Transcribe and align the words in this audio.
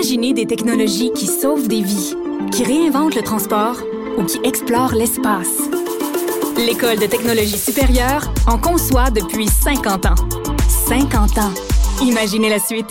Imaginez 0.00 0.32
des 0.32 0.46
technologies 0.46 1.12
qui 1.12 1.26
sauvent 1.26 1.68
des 1.68 1.82
vies, 1.82 2.14
qui 2.52 2.64
réinventent 2.64 3.14
le 3.14 3.20
transport 3.20 3.76
ou 4.16 4.24
qui 4.24 4.38
explorent 4.44 4.94
l'espace. 4.94 5.58
L'École 6.56 6.98
de 6.98 7.04
technologie 7.04 7.58
supérieure 7.58 8.32
en 8.46 8.56
conçoit 8.56 9.10
depuis 9.10 9.46
50 9.46 10.06
ans. 10.06 10.14
50 10.88 11.36
ans. 11.36 11.52
Imaginez 12.00 12.48
la 12.48 12.58
suite. 12.58 12.86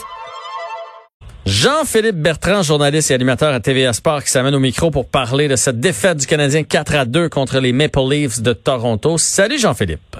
Jean-Philippe 1.47 2.17
Bertrand, 2.17 2.61
journaliste 2.61 3.09
et 3.09 3.15
animateur 3.15 3.55
à 3.55 3.59
TVA 3.59 3.91
Sport, 3.91 4.23
qui 4.23 4.29
s'amène 4.29 4.53
au 4.53 4.59
micro 4.59 4.91
pour 4.91 5.07
parler 5.07 5.47
de 5.47 5.55
cette 5.55 5.79
défaite 5.79 6.17
du 6.17 6.27
Canadien 6.27 6.61
4 6.61 6.93
à 6.93 7.05
2 7.05 7.27
contre 7.27 7.57
les 7.59 7.71
Maple 7.71 8.07
Leafs 8.07 8.39
de 8.39 8.53
Toronto. 8.53 9.17
Salut 9.17 9.57
Jean-Philippe. 9.57 10.15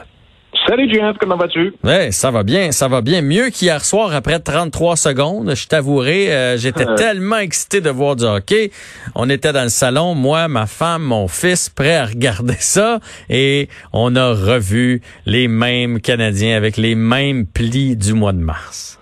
Salut 0.69 0.87
Jeff, 0.93 1.17
comment 1.19 1.35
vas-tu? 1.35 1.73
Oui, 1.83 2.11
ça 2.11 2.29
va 2.29 2.43
bien, 2.43 2.71
ça 2.71 2.87
va 2.87 3.01
bien. 3.01 3.23
Mieux 3.23 3.49
qu'hier 3.49 3.83
soir 3.83 4.13
après 4.13 4.37
33 4.39 4.97
secondes. 4.97 5.55
Je 5.55 5.67
t'avouerai, 5.67 6.31
euh, 6.31 6.57
j'étais 6.57 6.87
Euh. 6.87 6.93
tellement 6.93 7.37
excité 7.37 7.81
de 7.81 7.89
voir 7.89 8.15
du 8.15 8.23
hockey. 8.23 8.69
On 9.15 9.27
était 9.31 9.51
dans 9.51 9.63
le 9.63 9.69
salon, 9.69 10.13
moi, 10.13 10.47
ma 10.47 10.67
femme, 10.67 11.01
mon 11.01 11.27
fils, 11.27 11.69
prêts 11.69 11.95
à 11.95 12.05
regarder 12.05 12.53
ça. 12.59 12.99
Et 13.31 13.67
on 13.93 14.15
a 14.15 14.29
revu 14.29 15.01
les 15.25 15.47
mêmes 15.47 15.99
Canadiens 16.01 16.55
avec 16.55 16.77
les 16.77 16.93
mêmes 16.93 17.47
plis 17.47 17.95
du 17.95 18.13
mois 18.13 18.33
de 18.33 18.37
mars. 18.37 18.99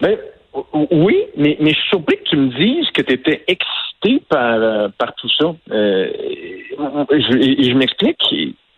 Ben, 0.00 0.16
oui, 0.92 1.24
mais, 1.36 1.58
mais 1.60 1.70
je 1.72 1.76
suis 1.76 1.88
surpris 1.90 2.16
que 2.24 2.30
tu 2.30 2.36
me 2.36 2.48
dises 2.56 2.90
que 2.94 3.02
tu 3.02 3.12
étais 3.12 3.44
excité 3.48 4.22
par, 4.30 4.54
euh, 4.62 4.88
par 4.96 5.14
tout 5.16 5.28
ça. 5.38 5.54
Euh, 5.72 6.08
je 7.10 7.68
je 7.68 7.74
m'explique. 7.76 8.16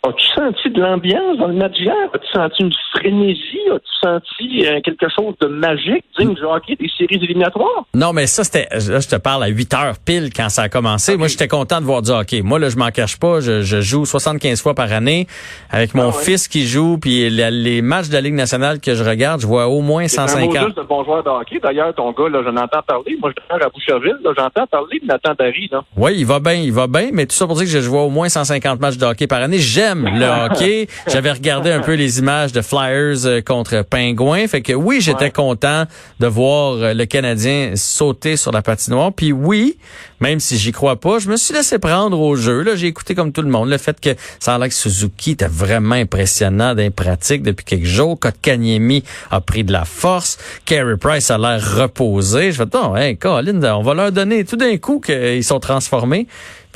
As-tu 0.09 0.27
senti 0.35 0.71
de 0.71 0.81
l'ambiance 0.81 1.37
dans 1.39 1.49
le 1.49 1.55
match 1.55 1.75
hier? 1.79 1.95
As-tu 2.15 2.27
senti 2.33 2.63
une 2.63 2.73
frénésie? 2.93 3.59
As-tu 3.75 3.93
senti 4.03 4.67
euh, 4.67 4.81
quelque 4.85 5.07
chose 5.09 5.35
de 5.41 5.47
magique, 5.49 6.05
digne 6.19 6.35
du 6.35 6.43
hockey 6.45 6.77
des 6.77 6.89
séries 6.97 7.17
éliminatoires? 7.23 7.85
Non, 7.95 8.13
mais 8.13 8.27
ça, 8.27 8.45
c'était, 8.45 8.69
là, 8.71 9.01
je 9.01 9.09
te 9.09 9.17
parle 9.17 9.43
à 9.43 9.49
8 9.49 9.75
heures 9.75 9.95
pile 10.05 10.31
quand 10.35 10.49
ça 10.49 10.63
a 10.63 10.69
commencé. 10.69 11.17
Moi, 11.17 11.29
j'étais 11.29 11.49
content 11.49 11.81
de 11.81 11.87
voir 11.87 12.03
du 12.03 12.11
hockey. 12.11 12.43
Moi, 12.43 12.59
là, 12.59 12.69
je 12.69 12.77
m'en 12.77 12.91
cache 12.91 13.19
pas. 13.19 13.41
Je, 13.41 13.63
je 13.63 13.81
joue 13.81 14.05
75 14.05 14.63
fois 14.63 14.75
par 14.75 14.93
année 14.93 15.27
avec 15.71 15.95
mon 15.95 16.03
Ah 16.05 16.07
ouais. 16.17 16.23
fils 16.23 16.47
qui 16.49 16.67
joue, 16.67 16.99
puis 16.99 17.29
la- 17.31 17.51
les 17.51 17.83
matchs 17.83 18.09
de 18.09 18.15
la 18.15 18.21
Ligue 18.21 18.35
nationale 18.35 18.81
que 18.81 18.95
je 18.95 19.03
regarde, 19.03 19.41
je 19.41 19.47
vois 19.47 19.67
au 19.69 19.81
moins 19.81 20.07
C'est 20.09 20.21
un 20.21 20.25
mot 20.25 20.29
150. 20.29 20.67
juste 20.67 20.77
de 20.79 20.83
bon 20.83 21.05
joueur 21.05 21.25
de 21.25 21.29
hockey. 21.31 21.59
D'ailleurs, 21.63 21.95
ton 21.95 22.13
gars, 22.13 22.29
là, 22.29 22.43
j'en 22.45 22.57
entends 22.57 22.83
parler. 22.87 23.17
Moi, 23.21 23.33
je 23.37 23.55
à 23.65 23.69
Boucherville. 23.71 24.17
Là, 24.23 24.33
j'entends 24.37 24.67
parler 24.67 25.01
de 25.01 25.07
Nathan 25.07 25.33
Barry. 25.39 25.69
Là. 25.73 25.83
Oui, 25.97 26.13
il 26.19 26.27
va 26.27 26.39
bien, 26.39 26.55
il 26.55 26.73
va 26.73 26.87
bien, 26.87 27.09
mais 27.13 27.27
tout 27.27 27.35
ça 27.35 27.47
pour 27.47 27.57
dire 27.57 27.65
que 27.65 27.81
je 27.81 27.89
vois 27.89 28.03
au 28.03 28.11
moins 28.11 28.29
150 28.29 28.79
matchs 28.81 28.99
de 28.99 29.07
hockey 29.07 29.27
par 29.27 29.41
année. 29.43 29.59
J'aime 29.59 29.96
le 30.05 30.27
hockey. 30.27 30.89
J'avais 31.11 31.33
regardé 31.33 31.71
un 31.71 31.81
peu 31.81 31.95
les 31.95 32.19
images 32.19 32.53
de 32.53 32.61
Flyers 32.63 33.27
euh, 33.27 33.41
contre 33.41 33.83
Pingouins. 33.89 34.47
Fait 34.49 34.63
que 34.63 34.73
oui, 34.73 35.01
j'étais 35.01 35.25
Ouais. 35.27 35.31
content 35.31 35.85
de 36.21 36.27
voir 36.27 36.75
euh, 36.75 36.95
le 36.95 37.07
Canadien 37.07 37.73
sauter 37.77 38.37
sur 38.37 38.53
la 38.53 38.63
patinoire. 38.63 39.13
Puis 39.13 39.33
oui, 39.33 39.79
même 40.21 40.41
si 40.41 40.59
j'y 40.59 40.73
crois 40.73 40.97
pas, 41.01 41.19
je 41.19 41.29
me 41.29 41.37
suis 41.37 41.55
laissé 41.55 41.79
prendre 41.79 42.19
au 42.21 42.37
jeu. 42.37 42.63
Là, 42.63 42.77
j'ai 42.77 42.87
écouté 42.89 43.15
comme 43.15 43.33
tout 43.33 43.43
le 43.43 43.49
monde 43.51 43.69
le 43.71 43.79
fait 43.79 43.99
que 44.01 44.11
ça 44.41 44.55
a 44.55 44.71
Suzuki 44.71 45.33
était 45.33 45.47
vraiment 45.47 45.95
impressionnant 45.95 46.75
pratiques 46.95 47.43
depuis 47.43 47.65
quelques 47.65 47.85
jours. 47.85 48.19
Kotkaniemi 48.19 49.05
a 49.31 49.41
pris 49.41 49.65
de 49.65 49.73
la 49.73 49.85
force. 49.85 50.39
Carey 50.65 50.97
Price 50.97 51.31
a 51.31 51.39
l'air 51.39 51.77
reposé. 51.77 52.53
Je 52.53 52.57
fais, 52.57 52.69
non, 52.75 52.97
hey, 52.97 53.17
Colin, 53.17 53.63
on 53.77 53.83
va 53.83 53.95
leur 53.95 54.13
donner 54.13 54.45
tout 54.45 54.57
d'un 54.57 54.77
coup 54.79 55.01
qu'ils 55.01 55.45
sont 55.45 55.61
transformés. 55.61 56.27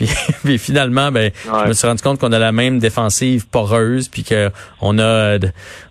Puis, 0.00 0.08
puis 0.44 0.58
finalement, 0.58 1.12
ben, 1.12 1.30
je 1.44 1.68
me 1.68 1.72
suis 1.74 1.86
rendu 1.86 2.02
compte 2.02 2.18
qu'on 2.18 2.32
a 2.32 2.38
la 2.38 2.52
même 2.52 2.78
défensive 2.78 3.46
poreuse, 3.48 4.08
puis 4.08 4.24
que 4.24 4.48
on 4.80 4.98
a, 4.98 5.36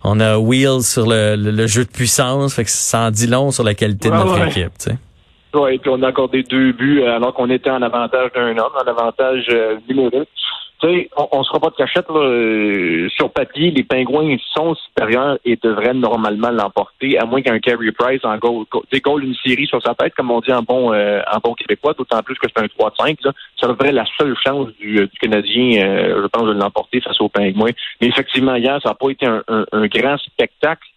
on 0.04 0.20
a 0.20 0.38
wheels 0.40 0.82
sur 0.82 1.06
le, 1.08 1.36
le- 1.36 1.52
le 1.52 1.68
jeu 1.68 1.86
de 1.86 1.90
puissance, 1.90 2.56
fait 2.56 2.64
que 2.64 2.72
ça 2.72 3.02
en 3.02 3.12
dit 3.12 3.28
long 3.28 3.52
sur 3.52 3.64
la 3.64 3.76
qualité 3.76 4.10
de 4.10 4.16
notre 4.16 4.40
ouais. 4.40 4.48
équipe. 4.50 4.72
Tu 4.80 4.90
sais. 4.92 4.98
Oui, 5.54 5.78
puis 5.78 5.92
on 5.94 6.02
a 6.04 6.08
accordé 6.08 6.42
deux 6.44 6.72
buts 6.74 7.04
alors 7.04 7.34
qu'on 7.36 7.50
était 7.50 7.70
en 7.70 7.82
avantage 7.82 8.32
d'un 8.34 8.58
homme, 8.58 8.72
en 8.76 8.88
avantage 8.90 9.46
euh, 9.52 9.78
numérique. 9.88 10.30
Sais, 10.82 11.10
on, 11.18 11.28
on 11.34 11.44
se 11.44 11.50
fera 11.50 11.60
pas 11.60 11.70
de 11.72 11.76
cachette, 11.76 12.08
là. 12.10 12.20
euh, 12.22 13.10
sur 13.10 13.32
papier, 13.32 13.70
les 13.72 13.84
pingouins 13.84 14.38
sont 14.56 14.76
supérieurs 14.76 15.38
et 15.44 15.58
devraient 15.62 15.94
normalement 15.94 16.52
l'emporter, 16.52 17.18
à 17.20 17.26
moins 17.26 17.42
qu'un 17.42 17.60
Carey 17.60 17.92
Price 17.98 18.24
en 18.24 18.38
goal, 18.38 18.64
go- 18.72 18.84
tu 18.90 18.96
sais, 18.96 19.02
goal 19.02 19.26
une 19.26 19.36
série 19.46 19.68
sur 19.68 19.82
sa 19.82 19.94
tête, 19.94 20.14
comme 20.16 20.32
on 20.32 20.40
dit 20.40 20.54
en 20.54 20.62
bon 20.62 20.94
euh, 20.94 21.22
en 21.34 21.40
bon 21.44 21.54
québécois, 21.54 21.94
d'autant 21.98 22.24
plus 22.24 22.36
que 22.36 22.48
c'est 22.48 22.64
un 22.64 22.68
3-5. 22.68 23.18
Là. 23.26 23.34
Ça 23.60 23.68
devrait 23.68 23.90
être 23.90 23.96
la 23.96 24.06
seule 24.18 24.36
chance 24.42 24.70
du, 24.80 25.00
euh, 25.00 25.08
du 25.08 25.18
Canadien, 25.20 25.86
euh, 25.86 26.22
je 26.24 26.28
pense, 26.28 26.44
de 26.48 26.54
l'emporter 26.54 27.02
face 27.02 27.20
aux 27.20 27.28
pingouins. 27.30 27.72
Mais 28.00 28.08
effectivement, 28.08 28.56
hier, 28.56 28.80
ça 28.82 28.90
n'a 28.90 28.96
pas 28.96 29.10
été 29.10 29.26
un, 29.26 29.44
un- 29.50 29.66
un 29.74 29.88
grand 29.88 30.18
spectacle 30.18 30.88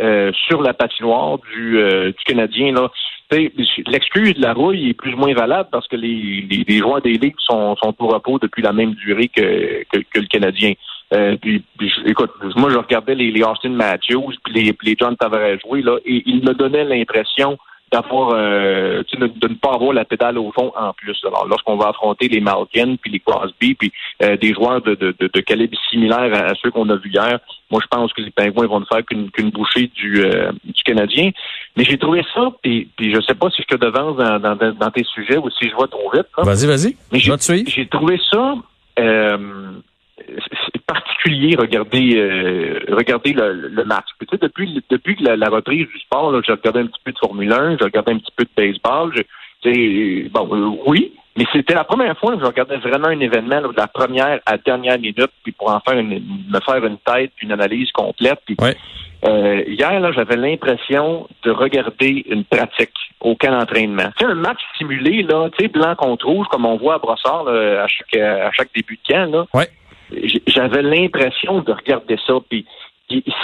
euh, 0.00 0.32
sur 0.48 0.62
la 0.62 0.74
patinoire 0.74 1.38
du, 1.38 1.78
euh, 1.78 2.06
du 2.08 2.24
Canadien. 2.24 2.72
Là. 2.72 2.88
L'excuse 3.30 4.34
de 4.34 4.40
la 4.40 4.54
rouille 4.54 4.90
est 4.90 4.94
plus 4.94 5.12
ou 5.12 5.18
moins 5.18 5.34
valable 5.34 5.68
parce 5.70 5.86
que 5.86 5.96
les, 5.96 6.46
les, 6.50 6.64
les 6.66 6.78
joueurs 6.78 7.02
des 7.02 7.12
ligues 7.12 7.34
sont, 7.38 7.76
sont 7.76 7.94
au 7.98 8.06
repos 8.06 8.38
depuis 8.38 8.62
la 8.62 8.72
même 8.72 8.94
durée 8.94 9.28
que, 9.28 9.84
que, 9.92 9.98
que 9.98 10.20
le 10.20 10.26
Canadien. 10.26 10.72
Euh, 11.12 11.36
puis, 11.36 11.62
puis 11.78 11.92
écoute, 12.06 12.30
moi 12.56 12.70
je 12.70 12.76
regardais 12.76 13.14
les, 13.14 13.30
les 13.30 13.42
Austin 13.42 13.70
Matthews 13.70 14.32
puis 14.44 14.54
les, 14.54 14.76
les 14.82 14.96
John 14.98 15.16
Tavares 15.16 15.58
jouer 15.60 15.82
là, 15.82 15.98
et 16.04 16.22
ils 16.26 16.42
me 16.42 16.52
donnaient 16.54 16.84
l'impression 16.84 17.58
d'avoir 17.92 18.30
euh, 18.34 19.02
de, 19.12 19.26
de 19.26 19.48
ne 19.48 19.54
pas 19.54 19.74
avoir 19.74 19.92
la 19.92 20.04
pédale 20.04 20.38
au 20.38 20.52
fond 20.52 20.72
en 20.76 20.92
plus. 20.92 21.18
Alors 21.24 21.46
lorsqu'on 21.46 21.76
va 21.76 21.88
affronter 21.88 22.28
les 22.28 22.40
Malkin 22.40 22.96
puis 23.00 23.10
les 23.10 23.20
Crosby 23.20 23.74
puis 23.74 23.92
euh, 24.22 24.36
des 24.36 24.52
joueurs 24.54 24.82
de, 24.82 24.94
de, 24.94 25.14
de, 25.18 25.30
de 25.32 25.40
calibre 25.40 25.76
similaire 25.90 26.30
à, 26.34 26.50
à 26.50 26.54
ceux 26.62 26.70
qu'on 26.70 26.88
a 26.90 26.96
vus 26.96 27.10
hier, 27.10 27.38
moi 27.70 27.80
je 27.82 27.86
pense 27.88 28.12
que 28.12 28.20
les 28.20 28.30
Pingouins 28.30 28.66
vont 28.66 28.80
ne 28.80 28.84
faire 28.86 29.04
qu'une 29.04 29.30
qu'une 29.30 29.50
bouchée 29.50 29.90
du, 29.94 30.22
euh, 30.24 30.52
du 30.64 30.82
Canadien. 30.84 31.30
Mais 31.76 31.84
j'ai 31.84 31.98
trouvé 31.98 32.22
ça, 32.34 32.50
puis, 32.62 32.88
puis 32.96 33.14
je 33.14 33.20
sais 33.20 33.34
pas 33.34 33.50
si 33.50 33.62
je 33.62 33.76
te 33.76 33.80
devance 33.80 34.16
dans, 34.16 34.38
dans, 34.40 34.72
dans 34.72 34.90
tes 34.90 35.04
sujets 35.04 35.36
ou 35.38 35.48
si 35.50 35.68
je 35.68 35.74
vois 35.74 35.88
trop 35.88 36.10
vite. 36.12 36.26
là. 36.36 36.44
Vas-y, 36.44 36.66
vas-y. 36.66 36.96
Mais 37.12 37.18
j'ai 37.66 37.86
trouvé 37.86 38.18
ça 38.30 38.54
euh, 38.98 39.38
c'est 40.72 40.82
particulier 40.86 41.54
regarder 41.58 42.16
euh, 42.16 42.80
regarder 42.90 43.32
le, 43.32 43.52
le 43.68 43.84
match. 43.84 44.06
Tu 44.20 44.26
sais, 44.30 44.38
depuis 44.40 44.82
depuis 44.90 45.16
la, 45.20 45.36
la 45.36 45.48
reprise 45.48 45.86
du 45.88 45.98
sport, 46.00 46.32
là, 46.32 46.40
j'ai 46.46 46.52
regardé 46.52 46.80
un 46.80 46.86
petit 46.86 47.00
peu 47.04 47.12
de 47.12 47.18
Formule 47.18 47.52
1, 47.52 47.76
j'ai 47.78 47.84
regardé 47.84 48.12
un 48.12 48.18
petit 48.18 48.32
peu 48.36 48.44
de 48.44 48.50
baseball. 48.56 49.12
je- 49.16 49.22
tu 49.60 49.72
sais, 49.74 50.28
bon, 50.30 50.48
euh, 50.52 50.76
oui, 50.86 51.12
mais 51.36 51.44
c'était 51.52 51.74
la 51.74 51.82
première 51.82 52.16
fois 52.18 52.34
que 52.34 52.40
je 52.40 52.44
regardais 52.46 52.76
vraiment 52.76 53.08
un 53.08 53.18
événement 53.18 53.60
là, 53.60 53.68
de 53.68 53.76
la 53.76 53.88
première 53.88 54.38
à 54.46 54.52
la 54.52 54.58
dernière 54.58 54.98
minute, 55.00 55.30
puis 55.42 55.50
pour 55.52 55.70
en 55.72 55.80
faire 55.80 55.98
une, 55.98 56.10
me 56.48 56.60
faire 56.60 56.84
une 56.84 56.98
tête, 56.98 57.32
une 57.42 57.50
analyse 57.50 57.90
complète. 57.90 58.38
Puis, 58.46 58.56
Ouais. 58.60 58.76
euh, 59.24 59.64
hier, 59.66 59.98
là, 59.98 60.12
j'avais 60.12 60.36
l'impression 60.36 61.26
de 61.42 61.50
regarder 61.50 62.24
une 62.30 62.44
pratique, 62.44 62.92
aucun 63.20 63.58
entraînement. 63.60 64.10
C'est 64.16 64.26
un 64.26 64.34
match 64.36 64.60
simulé, 64.78 65.24
là, 65.24 65.48
tu 65.58 65.64
sais, 65.64 65.68
blanc 65.68 65.96
contre 65.96 66.26
rouge, 66.26 66.46
comme 66.52 66.64
on 66.64 66.76
voit 66.76 66.94
à 66.94 66.98
Brossard 66.98 67.42
là, 67.42 67.82
à 67.82 67.88
chaque 67.88 68.14
à 68.16 68.52
chaque 68.52 68.70
début 68.72 68.96
de 69.04 69.12
camp. 69.12 69.28
Là. 69.32 69.44
Ouais. 69.54 69.66
J'avais 70.46 70.82
l'impression 70.82 71.60
de 71.60 71.72
regarder 71.72 72.18
ça, 72.26 72.34
puis 72.48 72.64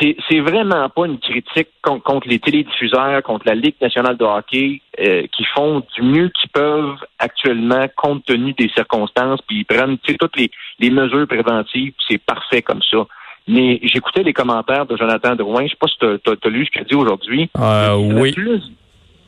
c'est 0.01 0.41
vraiment 0.41 0.89
pas 0.91 1.07
une 1.07 1.19
critique 1.19 1.69
con- 1.83 2.01
contre, 2.01 2.29
les 2.29 2.39
télédiffuseurs, 2.39 3.23
contre 3.23 3.47
la 3.47 3.55
Ligue 3.55 3.77
nationale 3.81 4.17
de 4.17 4.25
hockey, 4.25 4.83
euh, 5.01 5.27
qui 5.35 5.45
font 5.55 5.83
du 5.95 6.03
mieux 6.03 6.29
qu'ils 6.29 6.51
peuvent 6.51 6.97
actuellement 7.19 7.87
compte 7.97 8.25
tenu 8.27 8.53
des 8.53 8.69
circonstances, 8.71 9.41
puis 9.47 9.59
ils 9.61 9.65
prennent 9.65 9.97
toutes 9.99 10.37
les, 10.37 10.51
les 10.81 10.91
mesures 10.91 11.27
préventives, 11.27 11.95
c'est 12.09 12.19
parfait 12.19 12.61
comme 12.63 12.83
ça. 12.91 13.07
Mais 13.49 13.79
j'écoutais 13.83 14.23
les 14.23 14.33
commentaires 14.33 14.87
de 14.87 14.97
Jonathan 14.97 15.35
Drouin, 15.35 15.65
je 15.65 15.71
sais 15.71 15.77
pas 15.79 15.87
si 15.89 15.97
tu 15.99 16.07
as, 16.07 16.49
lu 16.51 16.67
ce 16.67 16.71
qu'il 16.71 16.81
a 16.81 16.85
dit 16.85 16.95
aujourd'hui. 16.95 17.51
Euh, 17.59 17.95
oui. 17.97 18.33
plus- 18.33 18.71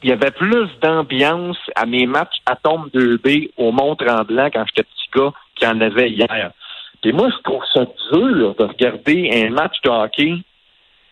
il 0.03 0.11
y 0.11 0.13
avait 0.13 0.31
plus 0.31 0.69
d'ambiance 0.83 1.57
à 1.75 1.87
mes 1.87 2.07
matchs 2.07 2.37
à 2.45 2.55
tombe 2.55 2.89
2B 2.95 3.51
au 3.57 3.73
Mont-Tremblant 3.73 4.51
quand 4.53 4.65
j'étais 4.69 4.83
petit 4.85 5.09
gars 5.15 5.33
qu'il 5.55 5.67
y 5.67 5.71
en 5.71 5.81
avait 5.81 6.11
hier. 6.11 6.53
Et 7.07 7.13
moi, 7.13 7.29
je 7.31 7.41
trouve 7.45 7.63
ça 7.73 7.85
dur 8.13 8.57
de 8.57 8.65
regarder 8.65 9.31
un 9.33 9.51
match 9.51 9.77
de 9.85 9.91
hockey 9.91 10.35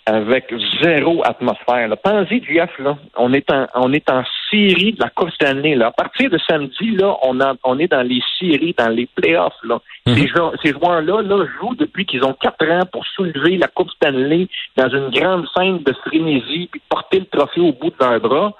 avec 0.06 0.53
zéro 0.82 1.22
atmosphère. 1.25 1.88
Pensez, 2.03 2.43
GF, 2.43 2.78
là, 2.81 2.99
on 3.16 3.32
est 3.32 3.49
en 3.53 3.66
on 3.77 3.93
est 3.93 4.10
en 4.10 4.25
série 4.50 4.93
de 4.93 5.00
la 5.00 5.09
Coupe 5.10 5.31
Stanley. 5.31 5.76
Là. 5.76 5.87
À 5.87 5.91
partir 5.93 6.29
de 6.31 6.38
samedi, 6.49 6.91
là, 6.96 7.17
on, 7.23 7.41
a, 7.41 7.55
on 7.62 7.79
est 7.79 7.87
dans 7.87 8.02
les 8.02 8.20
séries, 8.41 8.75
dans 8.76 8.88
les 8.88 9.06
playoffs. 9.06 9.55
Là. 9.62 9.79
Mhm. 10.06 10.14
Ces, 10.17 10.26
joueurs- 10.26 10.52
ces 10.64 10.73
joueurs-là 10.73 11.23
là, 11.23 11.46
jouent 11.61 11.76
depuis 11.76 12.05
qu'ils 12.06 12.25
ont 12.25 12.35
quatre 12.35 12.69
ans 12.69 12.87
pour 12.93 13.06
soulever 13.06 13.56
la 13.56 13.69
Coupe 13.69 13.90
Stanley 13.93 14.49
dans 14.76 14.88
une 14.88 15.11
grande 15.11 15.47
scène 15.56 15.79
de 15.79 15.93
frénésie, 16.05 16.69
puis 16.73 16.82
porter 16.88 17.20
le 17.20 17.26
trophée 17.26 17.61
au 17.61 17.73
bout 17.73 17.90
de 17.90 17.97
leurs 18.05 18.20
bras. 18.20 18.52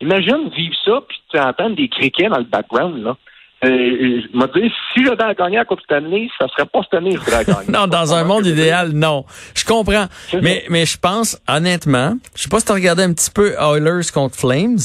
Imagine 0.00 0.48
vivre 0.50 0.74
ça, 0.84 1.00
puis 1.08 1.22
tu 1.30 1.38
entends 1.38 1.70
des 1.70 1.88
criquets 1.88 2.28
dans 2.28 2.38
le 2.38 2.44
background. 2.44 3.04
Là. 3.04 3.16
Euh, 3.64 3.68
je 3.68 4.36
me 4.36 4.46
dis, 4.60 4.72
si 4.92 5.04
j'avais 5.04 5.22
à 5.22 5.34
gagner 5.34 5.56
la 5.56 5.64
Coupe 5.64 5.80
Stanley, 5.82 6.28
ça 6.38 6.48
serait 6.48 6.66
pas 6.66 6.80
cette 6.82 6.94
année 6.94 7.14
que 7.14 7.20
je 7.20 7.24
voudrais 7.24 7.44
gagner. 7.44 7.68
Non, 7.68 7.86
dans 7.86 8.12
un 8.12 8.24
monde 8.24 8.46
idéal, 8.46 8.90
non. 8.90 9.24
Je 9.54 9.64
comprends. 9.64 10.06
Mais, 10.42 10.64
mais 10.68 10.84
je 10.84 10.98
pense, 10.98 11.40
honnêtement, 11.48 12.14
je 12.34 12.42
sais 12.42 12.48
pas 12.48 12.58
si 12.58 12.66
tu 12.66 12.72
regardé 12.72 13.04
un 13.04 13.12
petit 13.12 13.30
peu 13.30 13.54
Oilers 13.58 14.10
contre 14.12 14.36
Flames. 14.36 14.78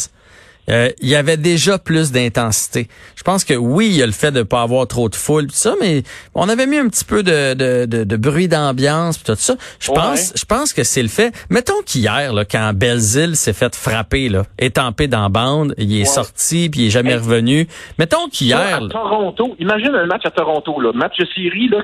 Euh, 0.69 0.89
il 1.01 1.09
y 1.09 1.15
avait 1.15 1.37
déjà 1.37 1.77
plus 1.77 2.11
d'intensité. 2.11 2.87
Je 3.15 3.23
pense 3.23 3.43
que 3.43 3.53
oui, 3.53 3.87
il 3.87 3.95
y 3.95 4.03
a 4.03 4.05
le 4.05 4.11
fait 4.11 4.31
de 4.31 4.43
pas 4.43 4.61
avoir 4.61 4.87
trop 4.87 5.09
de 5.09 5.15
foule, 5.15 5.47
tout 5.47 5.55
ça, 5.55 5.75
mais 5.81 6.03
on 6.35 6.49
avait 6.49 6.67
mis 6.67 6.77
un 6.77 6.87
petit 6.87 7.05
peu 7.05 7.23
de, 7.23 7.53
de, 7.53 7.85
de, 7.85 8.03
de 8.03 8.17
bruit 8.17 8.47
d'ambiance, 8.47 9.23
tout 9.23 9.35
ça. 9.35 9.55
Je 9.79 9.91
pense, 9.91 10.33
je 10.35 10.45
pense 10.45 10.73
que 10.73 10.83
c'est 10.83 11.01
le 11.01 11.07
fait. 11.07 11.33
Mettons 11.49 11.81
qu'hier, 11.85 12.33
là, 12.33 12.45
quand 12.45 12.71
Belzile 12.75 13.35
s'est 13.35 13.53
fait 13.53 13.73
frapper, 13.75 14.29
là, 14.29 14.43
étampé 14.59 15.07
dans 15.07 15.23
la 15.23 15.29
bande, 15.29 15.73
il 15.77 16.01
est 16.01 16.05
sorti 16.05 16.69
puis 16.69 16.81
il 16.81 16.87
est 16.87 16.91
jamais 16.91 17.15
revenu. 17.15 17.67
Mettons 17.97 18.27
qu'hier. 18.27 18.83
À 18.83 18.87
Toronto, 18.89 19.55
imagine 19.59 19.95
un 19.95 20.05
match 20.05 20.25
à 20.25 20.31
Toronto, 20.31 20.79
là, 20.81 20.91
match 20.93 21.17
de 21.17 21.25
série, 21.33 21.69
là, 21.69 21.81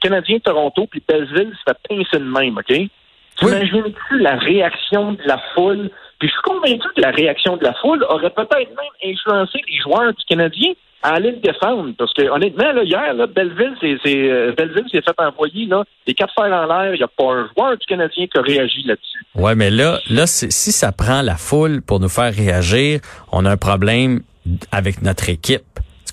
Canadien 0.00 0.38
Toronto, 0.38 0.86
puis 0.90 1.02
Belzile 1.08 1.52
se 1.52 1.72
fait 1.72 1.78
pincer 1.88 2.18
de 2.24 2.30
même, 2.30 2.56
ok? 2.58 2.88
Tu 3.36 3.46
imagines-tu 3.46 4.18
la 4.20 4.36
réaction 4.36 5.12
de 5.12 5.22
la 5.26 5.40
foule? 5.54 5.90
Puis 6.18 6.28
je 6.28 6.32
suis 6.32 6.42
convaincu 6.42 6.88
que 6.96 7.00
la 7.00 7.10
réaction 7.10 7.56
de 7.56 7.64
la 7.64 7.74
foule 7.74 8.04
aurait 8.08 8.30
peut-être 8.30 8.70
même 8.70 9.12
influencé 9.12 9.60
les 9.68 9.78
joueurs 9.78 10.12
du 10.12 10.24
Canadien 10.28 10.72
à 11.02 11.14
aller 11.14 11.32
le 11.32 11.36
défendre. 11.36 11.92
Parce 11.98 12.12
que 12.14 12.22
honnêtement, 12.22 12.72
là, 12.72 12.82
hier, 12.82 13.12
là, 13.14 13.26
Belleville, 13.26 13.74
c'est, 13.80 13.98
euh, 14.06 14.54
s'est 14.56 15.02
fait 15.02 15.18
envoyer 15.18 15.66
là, 15.66 15.84
les 16.06 16.14
quatre 16.14 16.32
fers 16.34 16.52
en 16.52 16.66
l'air. 16.66 16.94
Il 16.94 16.98
n'y 16.98 17.04
a 17.04 17.08
pas 17.08 17.32
un 17.32 17.48
joueur 17.54 17.76
du 17.76 17.86
Canadien 17.86 18.26
qui 18.26 18.38
a 18.38 18.42
réagi 18.42 18.82
là-dessus. 18.84 19.18
Ouais, 19.34 19.54
mais 19.54 19.70
là, 19.70 19.98
là, 20.08 20.26
si 20.26 20.72
ça 20.72 20.92
prend 20.92 21.20
la 21.20 21.36
foule 21.36 21.82
pour 21.82 22.00
nous 22.00 22.08
faire 22.08 22.32
réagir, 22.32 23.00
on 23.30 23.44
a 23.44 23.50
un 23.50 23.56
problème 23.56 24.20
avec 24.72 25.02
notre 25.02 25.28
équipe 25.28 25.62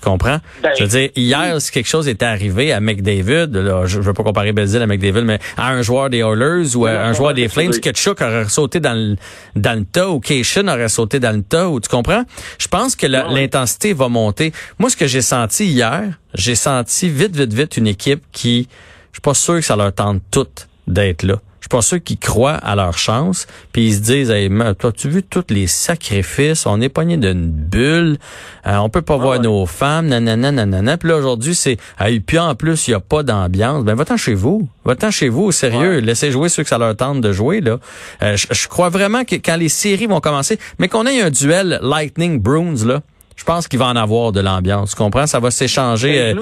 comprends? 0.02 0.38
Ben, 0.62 0.70
je 0.78 0.84
veux 0.84 0.88
dire, 0.88 1.10
hier, 1.16 1.60
si 1.60 1.70
quelque 1.70 1.88
chose 1.88 2.08
était 2.08 2.26
arrivé 2.26 2.72
à 2.72 2.80
McDavid, 2.80 3.48
là, 3.52 3.86
je, 3.86 4.00
veux 4.00 4.12
pas 4.12 4.22
comparer 4.22 4.52
Belzile 4.52 4.82
à 4.82 4.86
McDavid, 4.86 5.22
mais 5.22 5.38
à 5.56 5.70
un 5.70 5.82
joueur 5.82 6.10
des 6.10 6.18
Oilers 6.18 6.76
ou 6.76 6.86
à 6.86 6.90
un 6.90 7.12
joueur 7.12 7.34
des 7.34 7.48
Flames, 7.48 7.70
Ketchuk 7.70 8.20
aurait 8.20 8.48
sauté 8.48 8.80
dans 8.80 8.94
le, 8.94 9.16
dans 9.56 9.78
le 9.78 9.84
tas 9.84 10.10
ou 10.10 10.20
Cation 10.20 10.68
aurait 10.68 10.88
sauté 10.88 11.20
dans 11.20 11.34
le 11.34 11.42
tas, 11.42 11.68
ou 11.68 11.80
tu 11.80 11.88
comprends? 11.88 12.24
Je 12.58 12.68
pense 12.68 12.96
que 12.96 13.06
l'intensité 13.06 13.92
va 13.92 14.08
monter. 14.08 14.52
Moi, 14.78 14.90
ce 14.90 14.96
que 14.96 15.06
j'ai 15.06 15.22
senti 15.22 15.66
hier, 15.66 16.04
j'ai 16.34 16.54
senti 16.54 17.08
vite, 17.08 17.36
vite, 17.36 17.52
vite 17.52 17.76
une 17.76 17.86
équipe 17.86 18.22
qui, 18.32 18.68
je 19.12 19.16
suis 19.16 19.22
pas 19.22 19.34
sûr 19.34 19.56
que 19.56 19.62
ça 19.62 19.76
leur 19.76 19.92
tente 19.92 20.22
toutes 20.30 20.68
d'être 20.86 21.22
là. 21.22 21.36
Pas 21.72 21.80
sûr 21.80 22.02
qu'ils 22.02 22.18
croient 22.18 22.52
à 22.52 22.76
leur 22.76 22.98
chance, 22.98 23.46
puis 23.72 23.86
ils 23.86 23.94
se 23.94 24.00
disent 24.00 24.30
hey, 24.30 24.50
tu 24.94 25.08
vu 25.08 25.22
tous 25.22 25.44
les 25.48 25.66
sacrifices, 25.66 26.66
on 26.66 26.82
est 26.82 26.90
pogné 26.90 27.16
d'une 27.16 27.50
bulle, 27.50 28.18
euh, 28.66 28.76
on 28.76 28.90
peut 28.90 29.00
pas 29.00 29.16
voir 29.16 29.40
nos 29.40 29.64
femmes, 29.64 30.08
nanana 30.08 30.52
nanana. 30.52 30.98
Puis 30.98 31.08
là 31.08 31.16
aujourd'hui 31.16 31.54
c'est 31.54 31.78
hey, 31.98 32.20
puis 32.20 32.38
en 32.38 32.54
plus 32.54 32.88
il 32.88 32.90
y 32.90 32.94
a 32.94 33.00
pas 33.00 33.22
d'ambiance. 33.22 33.84
Ben 33.84 33.94
va-t'en 33.94 34.18
chez 34.18 34.34
vous. 34.34 34.68
Va-t'en 34.84 35.10
chez 35.10 35.30
vous, 35.30 35.50
sérieux, 35.50 36.00
laissez 36.00 36.30
jouer 36.30 36.50
ceux 36.50 36.62
que 36.62 36.68
ça 36.68 36.76
leur 36.76 36.94
tente 36.94 37.22
de 37.22 37.32
jouer 37.32 37.62
là. 37.62 37.78
Euh, 38.22 38.36
je, 38.36 38.68
crois 38.68 38.90
vraiment 38.90 39.24
que 39.24 39.36
quand 39.36 39.56
les 39.56 39.70
séries 39.70 40.04
vont 40.04 40.20
commencer, 40.20 40.58
mais 40.78 40.88
qu'on 40.88 41.06
ait 41.06 41.22
un 41.22 41.30
duel 41.30 41.78
Lightning 41.80 42.38
Bruins 42.38 42.84
là, 42.84 43.00
je 43.34 43.44
pense 43.44 43.66
qu'il 43.66 43.78
va 43.78 43.86
en 43.86 43.96
avoir 43.96 44.32
de 44.32 44.40
l'ambiance. 44.40 44.90
Tu 44.90 44.96
comprends? 44.96 45.26
Ça 45.26 45.40
va 45.40 45.50
s'échanger. 45.50 46.20
Euh, 46.20 46.34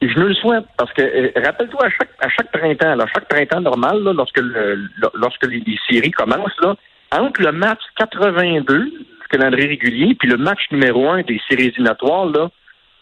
je 0.00 0.18
me 0.18 0.28
le 0.28 0.34
souhaite 0.34 0.64
parce 0.76 0.92
que 0.92 1.02
euh, 1.02 1.30
rappelle-toi 1.36 1.86
à 1.86 1.90
chaque 1.90 2.10
à 2.20 2.28
chaque 2.28 2.52
printemps, 2.52 2.94
là, 2.94 3.06
chaque 3.12 3.28
printemps 3.28 3.60
normal, 3.60 4.02
là, 4.02 4.12
lorsque 4.12 4.38
le, 4.38 4.88
lorsque 5.14 5.46
les, 5.46 5.62
séries 5.90 6.10
commencent, 6.10 6.60
là, 6.62 6.76
entre 7.12 7.42
le 7.42 7.52
match 7.52 7.80
82, 7.96 8.74
le 8.76 8.90
calendrier 9.28 9.68
régulier, 9.68 10.14
puis 10.14 10.28
le 10.28 10.36
match 10.36 10.60
numéro 10.70 11.08
un 11.10 11.22
des 11.22 11.40
séries 11.48 11.66
éliminatoires, 11.66 12.26
là, 12.26 12.48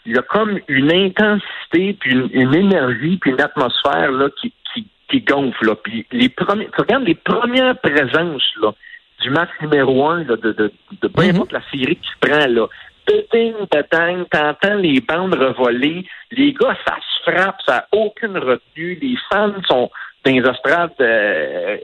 il 0.06 0.14
y 0.14 0.18
a 0.18 0.22
comme 0.22 0.58
une 0.68 0.92
intensité, 0.92 1.96
puis 2.00 2.12
une, 2.12 2.54
énergie, 2.54 3.18
puis 3.20 3.32
une 3.32 3.40
atmosphère 3.40 4.12
là, 4.12 4.28
qui, 4.40 4.52
qui, 4.72 4.86
qui 5.10 5.20
gonfle. 5.20 5.66
Là. 5.66 5.74
Puis 5.74 6.06
les 6.12 6.28
premiers, 6.28 6.68
tu 6.74 6.80
regardes 6.80 7.04
les 7.04 7.16
premières 7.16 7.76
présences 7.78 8.48
là, 8.62 8.72
du 9.20 9.30
match 9.30 9.50
numéro 9.60 10.08
un 10.08 10.24
là, 10.24 10.36
de, 10.36 10.52
de, 10.52 10.72
de 11.02 11.08
peu 11.08 11.22
importe 11.22 11.52
la 11.52 11.62
série 11.72 11.96
qui 11.96 12.08
se 12.08 12.28
prend 12.28 12.46
là 12.46 12.68
péting, 13.06 13.54
t'entends 13.70 14.74
les 14.74 15.00
bandes 15.00 15.34
revoler, 15.34 16.06
les 16.32 16.52
gars, 16.52 16.76
ça 16.86 16.96
se 16.96 17.30
frappe, 17.30 17.56
ça 17.66 17.74
n'a 17.74 17.86
aucune 17.92 18.36
retenue, 18.36 18.98
les 19.00 19.16
fans 19.30 19.52
sont 19.68 19.90
dans 20.24 20.32
les 20.32 20.40
estrades, 20.40 20.90
euh, 21.00 21.76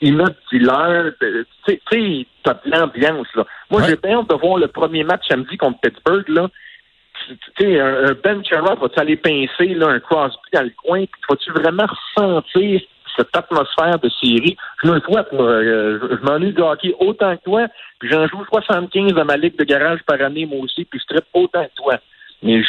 ils 0.00 0.16
mettent 0.16 0.38
du 0.52 0.60
leur, 0.60 1.12
tu 1.20 1.80
sais, 1.90 2.26
t'as 2.44 2.54
de 2.54 2.70
l'ambiance, 2.70 3.26
là. 3.34 3.44
Moi, 3.70 3.82
j'ai 3.82 3.96
bien 3.96 4.20
hâte 4.20 4.30
de 4.30 4.34
voir 4.34 4.58
le 4.58 4.68
premier 4.68 5.04
match 5.04 5.26
samedi 5.28 5.56
contre 5.56 5.80
Pittsburgh, 5.80 6.28
là. 6.28 6.48
Tu 7.26 7.36
sais, 7.58 7.80
un, 7.80 8.14
Ben 8.22 8.44
Sherrod, 8.44 8.78
va-tu 8.78 9.00
aller 9.00 9.16
pincer, 9.16 9.74
là, 9.74 9.88
un 9.88 10.00
Crosby 10.00 10.38
dans 10.52 10.62
le 10.62 10.72
coin, 10.82 11.04
vas-tu 11.28 11.50
vraiment 11.50 11.86
ressentir 11.86 12.80
cette 13.18 13.34
atmosphère 13.34 13.98
de 13.98 14.08
série. 14.22 14.56
Je 14.82 14.90
le 14.90 15.00
souhaite, 15.00 15.26
euh, 15.32 15.98
je, 16.10 16.24
m'ennuie 16.24 16.52
de 16.52 16.62
hockey 16.62 16.94
autant 17.00 17.36
que 17.36 17.42
toi, 17.42 17.66
puis 17.98 18.08
j'en 18.08 18.26
joue 18.28 18.44
75 18.44 19.12
dans 19.12 19.24
ma 19.24 19.36
ligue 19.36 19.58
de 19.58 19.64
garage 19.64 20.00
par 20.06 20.20
année, 20.22 20.46
moi 20.46 20.60
aussi, 20.60 20.84
puis 20.84 21.00
je 21.00 21.14
traite 21.14 21.26
autant 21.34 21.64
que 21.64 21.74
toi. 21.76 21.98
Mais 22.42 22.62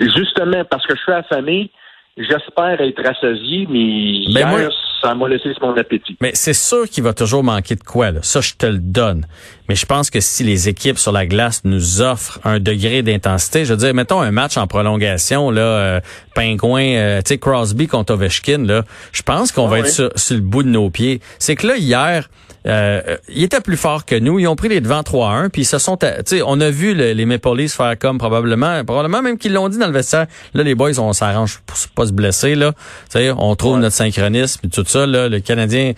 justement, 0.00 0.64
parce 0.64 0.86
que 0.86 0.94
je 0.94 1.02
suis 1.02 1.12
affamé, 1.12 1.70
j'espère 2.16 2.80
être 2.80 3.02
rassasié, 3.02 3.66
mais 3.68 4.32
ben 4.32 4.50
hier, 4.50 4.70
ça 5.00 5.14
m'a 5.14 5.28
laissé 5.28 5.50
mon 5.60 5.76
appétit. 5.76 6.16
Mais 6.20 6.32
c'est 6.34 6.54
sûr 6.54 6.88
qu'il 6.88 7.04
va 7.04 7.12
toujours 7.12 7.44
manquer 7.44 7.76
de 7.76 7.82
quoi, 7.82 8.10
là. 8.10 8.20
Ça, 8.22 8.40
je 8.40 8.54
te 8.54 8.66
le 8.66 8.78
donne. 8.78 9.26
Mais 9.68 9.74
je 9.74 9.86
pense 9.86 10.08
que 10.10 10.20
si 10.20 10.44
les 10.44 10.68
équipes 10.68 10.98
sur 10.98 11.12
la 11.12 11.26
glace 11.26 11.62
nous 11.64 12.00
offrent 12.00 12.40
un 12.44 12.58
degré 12.58 13.02
d'intensité, 13.02 13.64
je 13.64 13.74
veux 13.74 13.78
dire, 13.78 13.94
mettons 13.94 14.20
un 14.20 14.30
match 14.30 14.56
en 14.56 14.66
prolongation, 14.66 15.50
là, 15.50 15.60
euh, 15.60 16.00
Pingouin, 16.34 16.82
euh, 16.82 17.18
tu 17.18 17.34
sais, 17.34 17.38
Crosby 17.38 17.86
contre 17.86 18.14
Ovechkin, 18.14 18.64
là, 18.64 18.84
je 19.12 19.22
pense 19.22 19.52
qu'on 19.52 19.66
ah 19.66 19.70
va 19.70 19.78
être 19.80 19.90
sur, 19.90 20.10
le 20.30 20.40
bout 20.40 20.62
de 20.62 20.68
nos 20.68 20.88
pieds. 20.88 21.20
C'est 21.38 21.54
que 21.54 21.66
là, 21.66 21.76
hier, 21.76 22.30
euh, 22.66 23.16
ils 23.28 23.44
étaient 23.44 23.60
plus 23.60 23.76
forts 23.76 24.04
que 24.04 24.18
nous. 24.18 24.38
Ils 24.38 24.46
ont 24.46 24.56
pris 24.56 24.68
les 24.68 24.80
devants 24.80 25.02
3-1, 25.02 25.50
puis 25.50 25.62
ils 25.62 25.66
se 25.66 25.78
sont... 25.78 25.96
Tu 25.96 26.06
sais, 26.24 26.42
on 26.44 26.60
a 26.60 26.70
vu 26.70 26.94
les 26.94 27.26
Maple 27.26 27.56
Leafs 27.56 27.74
faire 27.74 27.98
comme 27.98 28.18
probablement, 28.18 28.84
probablement 28.84 29.22
même 29.22 29.38
qu'ils 29.38 29.52
l'ont 29.52 29.68
dit 29.68 29.78
dans 29.78 29.86
le 29.86 29.92
vestiaire. 29.92 30.26
Là, 30.54 30.62
les 30.62 30.74
boys, 30.74 30.98
on 30.98 31.12
s'arrange 31.12 31.60
pour 31.66 31.76
pas 31.94 32.06
se 32.06 32.12
blesser, 32.12 32.54
là. 32.54 32.72
Tu 33.10 33.18
sais, 33.18 33.30
on 33.36 33.54
trouve 33.54 33.78
notre 33.78 33.94
synchronisme, 33.94 34.68
tout 34.70 34.84
ça, 34.90 35.06
là. 35.06 35.28
Le 35.28 35.40
Canadien 35.40 35.92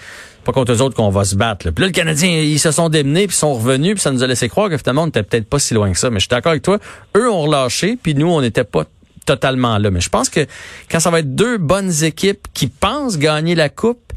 pas 0.44 0.52
contre 0.52 0.72
eux 0.72 0.80
autres 0.80 0.96
qu'on 0.96 1.10
va 1.10 1.24
se 1.24 1.36
battre. 1.36 1.66
Là. 1.66 1.72
Puis 1.72 1.82
là, 1.82 1.88
le 1.88 1.92
Canadien, 1.92 2.30
ils 2.30 2.58
se 2.58 2.70
sont 2.70 2.88
démenés, 2.88 3.26
puis 3.26 3.36
sont 3.36 3.54
revenus, 3.54 3.94
puis 3.94 4.00
ça 4.00 4.10
nous 4.10 4.22
a 4.22 4.26
laissé 4.26 4.48
croire 4.48 4.70
que 4.70 4.78
finalement, 4.78 5.02
on 5.02 5.06
n'était 5.06 5.22
peut-être 5.22 5.48
pas 5.48 5.58
si 5.58 5.74
loin 5.74 5.92
que 5.92 5.98
ça. 5.98 6.10
Mais 6.10 6.18
je 6.18 6.24
suis 6.24 6.28
d'accord 6.28 6.50
avec 6.50 6.62
toi. 6.62 6.78
Eux 7.16 7.30
ont 7.30 7.42
relâché, 7.42 7.98
puis 8.02 8.14
nous, 8.14 8.28
on 8.28 8.40
n'était 8.40 8.64
pas 8.64 8.84
totalement 9.26 9.78
là. 9.78 9.90
Mais 9.90 10.00
je 10.00 10.08
pense 10.08 10.28
que 10.28 10.46
quand 10.90 11.00
ça 11.00 11.10
va 11.10 11.20
être 11.20 11.34
deux 11.34 11.58
bonnes 11.58 12.04
équipes 12.04 12.46
qui 12.54 12.68
pensent 12.68 13.18
gagner 13.18 13.54
la 13.54 13.68
coupe, 13.68 14.12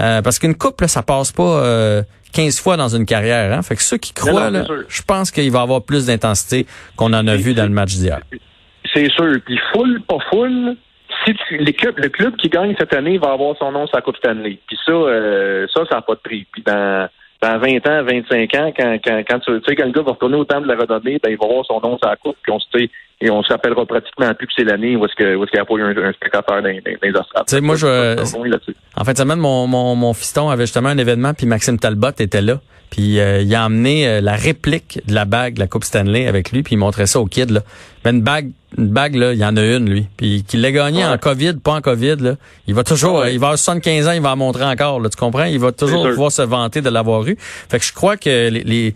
euh, 0.00 0.22
parce 0.22 0.38
qu'une 0.38 0.54
coupe, 0.54 0.80
là, 0.80 0.88
ça 0.88 1.02
passe 1.02 1.32
pas 1.32 1.64
euh, 1.64 2.02
15 2.32 2.60
fois 2.60 2.76
dans 2.76 2.88
une 2.88 3.06
carrière. 3.06 3.52
Hein? 3.52 3.62
Fait 3.62 3.76
que 3.76 3.82
ceux 3.82 3.98
qui 3.98 4.12
croient, 4.12 4.50
là, 4.50 4.64
je 4.88 5.02
pense 5.02 5.30
qu'il 5.30 5.50
va 5.50 5.60
y 5.60 5.62
avoir 5.62 5.82
plus 5.82 6.06
d'intensité 6.06 6.66
qu'on 6.96 7.12
en 7.12 7.26
a 7.26 7.36
vu 7.36 7.54
dans 7.54 7.64
le 7.64 7.70
match 7.70 7.94
d'hier. 7.94 8.20
C'est 8.92 9.10
sûr. 9.10 9.36
Puis 9.44 9.58
full, 9.72 10.02
pas 10.06 10.18
full, 10.30 10.76
si 11.24 11.34
tu, 11.34 11.56
le 11.58 12.08
club 12.08 12.36
qui 12.36 12.48
gagne 12.48 12.74
cette 12.78 12.94
année 12.94 13.18
va 13.18 13.32
avoir 13.32 13.56
son 13.56 13.72
nom 13.72 13.86
sur 13.86 13.96
la 13.96 14.02
Coupe 14.02 14.16
Stanley. 14.16 14.58
Puis 14.66 14.78
ça, 14.84 14.92
euh, 14.92 15.66
ça, 15.72 15.82
ça 15.88 15.96
n'a 15.96 16.02
pas 16.02 16.14
de 16.14 16.20
prix. 16.20 16.46
Puis 16.52 16.62
dans, 16.62 17.08
dans 17.42 17.58
20 17.58 17.86
ans, 17.88 18.04
25 18.04 18.54
ans, 18.54 18.72
quand, 18.76 18.98
quand, 19.04 19.22
quand 19.28 19.38
tu 19.40 19.60
sais, 19.66 19.76
quand 19.76 19.86
le 19.86 19.92
gars 19.92 20.02
va 20.02 20.12
retourner 20.12 20.36
au 20.36 20.44
temps 20.44 20.60
de 20.60 20.68
la 20.68 20.76
redonner, 20.76 21.18
ben, 21.22 21.30
il 21.30 21.38
va 21.38 21.46
avoir 21.46 21.64
son 21.66 21.80
nom 21.80 21.98
sur 21.98 22.08
la 22.08 22.16
Coupe. 22.16 22.36
Puis 22.42 22.52
on 22.52 22.58
se 22.58 22.66
et 23.20 23.30
on 23.30 23.42
s'appellera 23.42 23.86
pratiquement 23.86 24.34
plus 24.34 24.46
que 24.46 24.52
c'est 24.56 24.64
l'année 24.64 24.96
où 24.96 25.04
est-ce 25.06 25.14
qu'il 25.14 25.26
y 25.26 25.58
a 25.58 25.64
pas 25.64 25.74
eu 25.74 25.82
un, 25.82 26.12
spectateur 26.12 26.60
dans, 26.60 26.68
les 26.68 26.82
Tu 26.82 27.12
sais, 27.46 27.60
moi, 27.60 27.76
je, 27.76 28.20
en 28.96 29.04
fin 29.04 29.12
de 29.12 29.16
semaine, 29.16 29.38
mon, 29.38 29.66
mon, 29.66 29.94
mon 29.94 30.12
fiston 30.12 30.50
avait 30.50 30.64
justement 30.64 30.90
un 30.90 30.98
événement, 30.98 31.32
puis 31.32 31.46
Maxime 31.46 31.78
Talbot 31.78 32.10
était 32.18 32.42
là. 32.42 32.60
Puis 32.90 33.18
euh, 33.18 33.40
il 33.40 33.54
a 33.54 33.64
emmené 33.64 34.06
euh, 34.06 34.20
la 34.20 34.34
réplique 34.34 35.00
de 35.06 35.14
la 35.14 35.24
bague 35.24 35.54
de 35.54 35.60
la 35.60 35.66
Coupe 35.66 35.84
Stanley 35.84 36.26
avec 36.26 36.52
lui, 36.52 36.62
puis 36.62 36.74
il 36.74 36.78
montrait 36.78 37.06
ça 37.06 37.18
au 37.18 37.26
kid. 37.26 37.50
Là. 37.50 37.60
Mais 38.04 38.10
une 38.10 38.20
bague, 38.20 38.50
une 38.76 38.88
bague 38.88 39.14
là, 39.14 39.32
il 39.32 39.38
y 39.38 39.44
en 39.44 39.56
a 39.56 39.62
une 39.62 39.88
lui. 39.88 40.06
Puis 40.16 40.44
qu'il 40.46 40.60
l'a 40.60 40.72
gagné 40.72 41.04
en 41.04 41.16
Covid, 41.18 41.54
pas 41.54 41.74
en 41.74 41.80
Covid. 41.80 42.16
Là. 42.16 42.34
Il 42.66 42.74
va 42.74 42.84
toujours, 42.84 43.26
il 43.26 43.38
va 43.38 43.48
avoir 43.48 43.58
75 43.58 44.08
ans, 44.08 44.12
il 44.12 44.20
va 44.20 44.32
en 44.32 44.36
montrer 44.36 44.64
encore. 44.64 45.00
Là, 45.00 45.08
tu 45.08 45.16
comprends? 45.16 45.44
Il 45.44 45.58
va 45.58 45.72
toujours 45.72 46.08
pouvoir 46.08 46.32
se 46.32 46.42
vanter 46.42 46.80
de 46.80 46.88
l'avoir 46.90 47.26
eu. 47.26 47.36
Fait 47.68 47.78
que 47.78 47.84
je 47.84 47.92
crois 47.92 48.16
que 48.16 48.48
les, 48.48 48.64
les, 48.64 48.94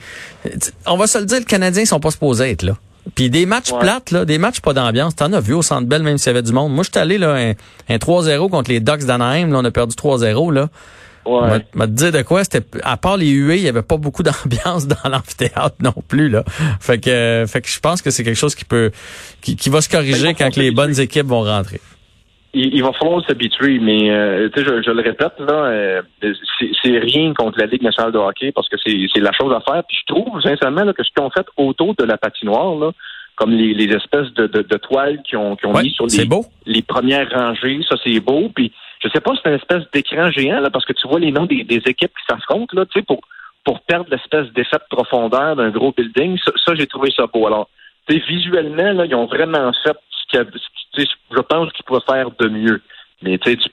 on 0.86 0.96
va 0.96 1.06
se 1.06 1.18
le 1.18 1.26
dire, 1.26 1.38
les 1.38 1.44
Canadiens 1.44 1.84
sont 1.84 2.00
pas 2.00 2.10
supposés 2.10 2.50
être 2.50 2.62
là. 2.62 2.76
Puis 3.14 3.30
des 3.30 3.46
matchs 3.46 3.72
plates, 3.72 4.10
là, 4.10 4.24
des 4.24 4.38
matchs 4.38 4.60
pas 4.60 4.74
d'ambiance. 4.74 5.16
T'en 5.16 5.32
as 5.32 5.40
vu 5.40 5.54
au 5.54 5.62
Centre 5.62 5.86
Bell, 5.86 6.02
même 6.02 6.18
s'il 6.18 6.28
y 6.28 6.30
avait 6.30 6.42
du 6.42 6.52
monde. 6.52 6.74
Moi, 6.74 6.84
je 6.84 6.90
suis 6.90 7.00
allé 7.00 7.16
là, 7.16 7.34
un, 7.34 7.52
un 7.88 7.96
3-0 7.96 8.50
contre 8.50 8.70
les 8.70 8.80
Ducks 8.80 9.04
d'Anaheim. 9.04 9.50
Là, 9.50 9.58
on 9.60 9.64
a 9.64 9.70
perdu 9.70 9.94
3-0. 9.94 10.52
Là. 10.52 10.68
Ouais. 11.24 11.60
te 11.60 11.86
dire 11.86 12.12
de 12.12 12.22
quoi, 12.22 12.44
c'était 12.44 12.64
à 12.82 12.96
part 12.96 13.16
les 13.16 13.28
huées, 13.30 13.56
il 13.56 13.62
y 13.62 13.68
avait 13.68 13.82
pas 13.82 13.96
beaucoup 13.96 14.22
d'ambiance 14.24 14.86
dans 14.86 15.08
l'amphithéâtre 15.08 15.76
non 15.80 15.94
plus 16.06 16.28
là. 16.28 16.44
Fait 16.80 16.98
que 16.98 17.44
fait 17.46 17.60
que 17.60 17.68
je 17.68 17.80
pense 17.80 18.02
que 18.02 18.10
c'est 18.10 18.24
quelque 18.24 18.38
chose 18.38 18.54
qui 18.54 18.64
peut 18.64 18.90
qui, 19.42 19.56
qui 19.56 19.70
va 19.70 19.80
se 19.80 19.88
corriger 19.88 20.34
quand 20.34 20.56
les 20.56 20.70
bonnes 20.70 20.98
équipes 20.98 21.26
vont 21.26 21.42
rentrer. 21.42 21.80
Il, 22.54 22.82
va 22.82 22.92
falloir 22.94 23.24
s'habituer, 23.26 23.78
mais 23.78 24.10
euh, 24.10 24.48
je, 24.56 24.82
je, 24.82 24.90
le 24.90 25.02
répète 25.02 25.34
là, 25.38 25.66
euh, 25.66 26.02
c'est 26.82 26.98
rien 26.98 27.34
contre 27.34 27.58
la 27.58 27.66
Ligue 27.66 27.82
nationale 27.82 28.10
de 28.10 28.18
hockey 28.18 28.52
parce 28.52 28.68
que 28.70 28.76
c'est 28.82 29.20
la 29.20 29.32
chose 29.32 29.52
à 29.52 29.60
faire. 29.60 29.82
Puis 29.86 29.98
je 30.00 30.14
trouve 30.14 30.40
sincèrement 30.40 30.84
là, 30.84 30.94
que 30.94 31.04
ce 31.04 31.10
qu'ils 31.10 31.22
ont 31.22 31.30
fait 31.30 31.46
autour 31.58 31.94
de 31.94 32.04
la 32.04 32.16
patinoire 32.16 32.74
là, 32.76 32.90
comme 33.36 33.50
les, 33.50 33.74
les 33.74 33.94
espèces 33.94 34.32
de, 34.34 34.46
de, 34.46 34.62
de, 34.62 34.76
toiles 34.78 35.20
qui 35.22 35.36
ont, 35.36 35.56
qui 35.56 35.66
ont 35.66 35.78
mis 35.78 35.90
sur 35.90 36.06
les, 36.06 36.26
les 36.66 36.82
premières 36.82 37.30
rangées, 37.30 37.80
ça 37.88 37.96
c'est 38.02 38.18
beau. 38.18 38.50
Puis 38.54 38.72
je 39.00 39.08
sais 39.08 39.20
pas, 39.20 39.32
c'est 39.36 39.48
une 39.48 39.56
espèce 39.56 39.84
d'écran 39.92 40.30
géant, 40.30 40.60
là, 40.60 40.70
parce 40.70 40.84
que 40.84 40.92
tu 40.92 41.06
vois 41.08 41.20
les 41.20 41.30
noms 41.30 41.46
des, 41.46 41.60
équipes 41.60 42.12
qui 42.12 42.24
s'affrontent, 42.28 42.76
là, 42.76 42.84
tu 42.86 42.98
sais, 42.98 43.04
pour, 43.04 43.20
pour 43.64 43.80
perdre 43.82 44.10
l'espèce 44.10 44.52
d'effet 44.52 44.78
de 44.78 44.96
profondeur 44.96 45.56
d'un 45.56 45.70
gros 45.70 45.92
building, 45.92 46.38
ça, 46.38 46.74
j'ai 46.74 46.86
trouvé 46.86 47.10
ça 47.16 47.26
beau. 47.26 47.46
Alors, 47.46 47.68
visuellement, 48.08 48.92
là, 48.92 49.04
ils 49.06 49.14
ont 49.14 49.26
vraiment 49.26 49.72
fait 49.84 49.96
ce 50.32 50.38
que 50.38 50.58
je 51.30 51.40
pense 51.40 51.72
qu'ils 51.72 51.84
pourraient 51.84 52.00
faire 52.08 52.30
de 52.38 52.48
mieux. 52.48 52.82
Mais 53.22 53.38
tu, 53.38 53.56
tu 53.56 53.68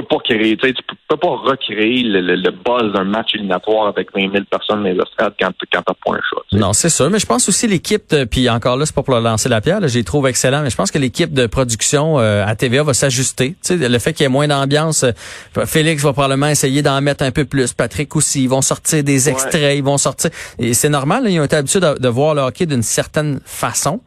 peux 0.00 0.06
tu 0.06 0.08
peux 0.08 0.16
pas 0.16 0.22
créer, 0.24 0.56
tu, 0.56 0.66
sais, 0.66 0.74
tu 0.74 0.82
peux 1.08 1.16
pas 1.16 1.28
recréer 1.28 2.02
le, 2.02 2.20
le, 2.20 2.50
buzz 2.50 2.92
d'un 2.92 3.04
match 3.04 3.34
éliminatoire 3.34 3.88
avec 3.88 4.08
20 4.14 4.32
000 4.32 4.44
personnes 4.50 4.82
dans 4.82 4.88
les 4.88 4.96
estrades 4.96 5.34
quand, 5.40 5.52
quand 5.72 5.82
t'as 5.82 5.94
pas 5.94 6.12
un 6.12 6.20
shot. 6.28 6.42
Non, 6.52 6.72
c'est 6.72 6.88
sûr, 6.88 7.10
mais 7.10 7.18
je 7.18 7.26
pense 7.26 7.48
aussi 7.48 7.66
l'équipe, 7.66 8.14
puis 8.30 8.48
encore 8.48 8.76
là, 8.76 8.86
c'est 8.86 8.94
pas 8.94 9.02
pour 9.02 9.14
leur 9.14 9.22
lancer 9.22 9.48
la 9.48 9.60
pierre, 9.60 9.80
j'ai 9.88 10.04
trouve 10.04 10.26
excellent, 10.26 10.62
mais 10.62 10.70
je 10.70 10.76
pense 10.76 10.90
que 10.90 10.98
l'équipe 10.98 11.32
de 11.32 11.46
production 11.46 12.18
euh, 12.18 12.44
à 12.46 12.54
TVA 12.56 12.82
va 12.82 12.94
s'ajuster. 12.94 13.56
Tu 13.62 13.78
sais, 13.78 13.88
le 13.88 13.98
fait 13.98 14.12
qu'il 14.12 14.24
y 14.24 14.26
ait 14.26 14.30
moins 14.30 14.48
d'ambiance, 14.48 15.04
euh, 15.04 15.64
Félix 15.64 16.02
va 16.02 16.12
probablement 16.12 16.48
essayer 16.48 16.82
d'en 16.82 17.00
mettre 17.00 17.24
un 17.24 17.30
peu 17.30 17.44
plus, 17.44 17.72
Patrick 17.72 18.14
aussi, 18.16 18.44
ils 18.44 18.48
vont 18.48 18.62
sortir 18.62 19.02
des 19.02 19.28
extraits, 19.28 19.76
ils 19.76 19.84
vont 19.84 19.98
sortir, 19.98 20.30
et 20.58 20.74
c'est 20.74 20.88
normal, 20.88 21.24
ils 21.28 21.40
ont 21.40 21.44
été 21.44 21.56
habitués 21.56 21.80
de, 21.80 21.98
de 21.98 22.08
voir 22.08 22.34
le 22.34 22.42
hockey 22.42 22.66
d'une 22.66 22.82
certaine 22.82 23.40
façon. 23.44 24.00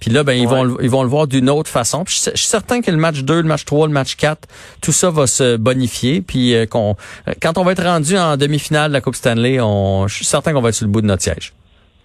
Puis 0.00 0.10
là, 0.10 0.22
ben, 0.22 0.32
ils, 0.32 0.46
vont, 0.46 0.78
ils 0.80 0.90
vont 0.90 1.02
le 1.02 1.08
voir 1.08 1.26
d'une 1.26 1.50
autre 1.50 1.68
façon. 1.68 2.04
Puis 2.04 2.14
je, 2.24 2.30
suis 2.36 2.46
certain 2.46 2.80
que 2.80 2.90
le 2.90 2.96
match 2.96 3.22
2, 3.22 3.42
le 3.42 3.48
match 3.48 3.64
3, 3.64 3.88
le 3.88 3.92
match 3.92 4.16
4, 4.16 4.48
tout 4.82 4.92
ça 4.92 5.10
va 5.10 5.26
se 5.26 5.56
bonifier. 5.56 6.20
Puis 6.20 6.54
euh, 6.54 6.66
qu'on, 6.66 6.96
euh, 7.26 7.32
quand 7.42 7.58
on 7.58 7.64
va 7.64 7.72
être 7.72 7.84
rendu 7.84 8.16
en 8.16 8.36
demi-finale 8.36 8.90
de 8.90 8.92
la 8.94 9.00
Coupe 9.00 9.16
Stanley, 9.16 9.60
on, 9.60 10.06
je 10.06 10.14
suis 10.14 10.24
certain 10.24 10.52
qu'on 10.52 10.60
va 10.60 10.68
être 10.68 10.76
sur 10.76 10.86
le 10.86 10.92
bout 10.92 11.00
de 11.00 11.06
notre 11.06 11.22
siège. 11.22 11.52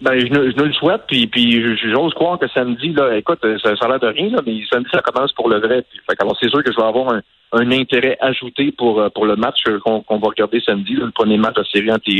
Ben, 0.00 0.18
je, 0.18 0.26
ne, 0.26 0.50
je 0.50 0.56
le 0.56 0.72
souhaite, 0.72 1.02
puis, 1.06 1.28
puis 1.28 1.62
j'ose 1.78 2.12
croire 2.14 2.38
que 2.38 2.48
samedi, 2.48 2.92
là, 2.92 3.16
écoute, 3.16 3.38
ça, 3.62 3.76
ça 3.76 3.86
a 3.86 3.88
l'air 3.88 4.00
de 4.00 4.08
rien, 4.08 4.28
là, 4.30 4.42
mais 4.44 4.60
samedi, 4.70 4.88
ça 4.92 5.00
commence 5.00 5.32
pour 5.32 5.48
le 5.48 5.60
vrai. 5.60 5.82
Puis, 5.88 6.00
fait, 6.08 6.20
alors, 6.20 6.36
c'est 6.40 6.50
sûr 6.50 6.62
que 6.62 6.72
je 6.72 6.76
vais 6.76 6.86
avoir 6.86 7.14
un, 7.14 7.22
un 7.52 7.70
intérêt 7.70 8.18
ajouté 8.20 8.72
pour, 8.72 9.00
euh, 9.00 9.08
pour 9.08 9.24
le 9.24 9.36
match 9.36 9.62
qu'on 9.84 10.18
va 10.18 10.28
regarder 10.28 10.60
samedi, 10.60 10.94
le 10.94 11.10
premier 11.12 11.38
match 11.38 11.54
de 11.54 11.64
série 11.72 11.92
entre 11.92 12.10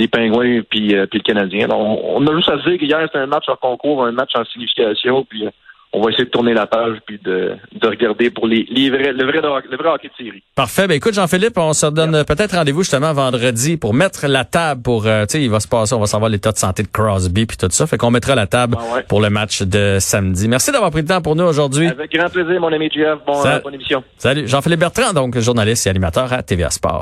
les 0.00 0.08
Pingouins 0.08 0.62
puis, 0.68 0.96
euh, 0.96 1.06
puis 1.06 1.20
le 1.20 1.22
Canadien. 1.22 1.68
on, 1.70 2.26
a 2.26 2.34
juste 2.34 2.48
à 2.48 2.58
se 2.58 2.68
dire 2.68 2.78
qu'hier, 2.78 3.02
c'était 3.04 3.18
un 3.18 3.26
match 3.26 3.48
en 3.48 3.56
concours, 3.56 4.04
un 4.04 4.12
match 4.12 4.30
en 4.34 4.44
signification, 4.46 5.24
puis 5.28 5.46
euh, 5.46 5.50
on 5.92 6.00
va 6.00 6.10
essayer 6.10 6.24
de 6.24 6.30
tourner 6.30 6.54
la 6.54 6.66
page 6.66 6.98
puis 7.04 7.18
de, 7.22 7.56
de 7.72 7.86
regarder 7.86 8.30
pour 8.30 8.46
les, 8.46 8.64
les 8.70 8.90
vrais, 8.90 9.12
le, 9.12 9.24
vrai, 9.24 9.40
le 9.42 9.76
vrai 9.76 9.88
hockey 9.88 10.08
de 10.08 10.24
série. 10.24 10.42
Parfait. 10.54 10.86
Ben 10.86 10.94
écoute, 10.94 11.14
Jean-Philippe, 11.14 11.58
on 11.58 11.72
se 11.72 11.86
donne 11.86 12.24
peut-être 12.24 12.54
rendez-vous 12.54 12.82
justement 12.82 13.12
vendredi 13.12 13.76
pour 13.76 13.92
mettre 13.92 14.26
la 14.26 14.44
table 14.44 14.82
pour, 14.82 15.06
euh, 15.06 15.26
tu 15.26 15.32
sais, 15.32 15.42
il 15.42 15.50
va 15.50 15.60
se 15.60 15.68
passer, 15.68 15.94
on 15.94 16.00
va 16.00 16.06
savoir 16.06 16.30
l'état 16.30 16.52
de 16.52 16.58
santé 16.58 16.82
de 16.82 16.88
Crosby 16.88 17.44
puis 17.44 17.56
tout 17.56 17.68
ça. 17.70 17.86
Fait 17.86 17.98
qu'on 17.98 18.10
mettra 18.10 18.34
la 18.34 18.46
table 18.46 18.76
ah 18.78 19.02
pour 19.08 19.20
le 19.20 19.30
match 19.30 19.62
de 19.62 19.98
samedi. 20.00 20.48
Merci 20.48 20.70
d'avoir 20.70 20.92
pris 20.92 21.02
le 21.02 21.08
temps 21.08 21.20
pour 21.20 21.36
nous 21.36 21.44
aujourd'hui. 21.44 21.88
Avec 21.88 22.12
grand 22.12 22.30
plaisir, 22.30 22.60
mon 22.60 22.72
ami 22.72 22.88
Jeff. 22.90 23.18
Bon, 23.26 23.42
bonne 23.62 23.74
émission. 23.74 24.02
Salut. 24.16 24.46
Jean-Philippe 24.46 24.80
Bertrand, 24.80 25.12
donc 25.12 25.36
journaliste 25.38 25.86
et 25.86 25.90
animateur 25.90 26.32
à 26.32 26.42
TVA 26.42 26.70
Sport. 26.70 26.98